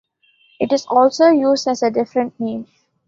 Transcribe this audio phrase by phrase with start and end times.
[0.59, 2.65] It is also used as a different name.